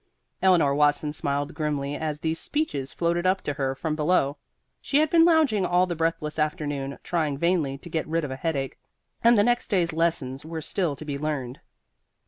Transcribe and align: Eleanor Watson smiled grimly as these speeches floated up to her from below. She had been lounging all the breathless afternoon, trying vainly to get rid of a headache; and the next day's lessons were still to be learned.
Eleanor 0.41 0.73
Watson 0.73 1.13
smiled 1.13 1.53
grimly 1.53 1.95
as 1.95 2.21
these 2.21 2.39
speeches 2.39 2.91
floated 2.91 3.27
up 3.27 3.41
to 3.43 3.53
her 3.53 3.75
from 3.75 3.95
below. 3.95 4.37
She 4.81 4.97
had 4.97 5.11
been 5.11 5.23
lounging 5.25 5.63
all 5.63 5.85
the 5.85 5.95
breathless 5.95 6.39
afternoon, 6.39 6.97
trying 7.03 7.37
vainly 7.37 7.77
to 7.77 7.87
get 7.87 8.07
rid 8.07 8.23
of 8.23 8.31
a 8.31 8.35
headache; 8.35 8.79
and 9.23 9.37
the 9.37 9.43
next 9.43 9.67
day's 9.67 9.93
lessons 9.93 10.43
were 10.43 10.59
still 10.59 10.95
to 10.95 11.05
be 11.05 11.19
learned. 11.19 11.59